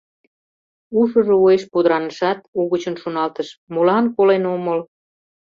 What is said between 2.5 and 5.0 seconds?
угычын шоналтыш: «Молан колен омыл?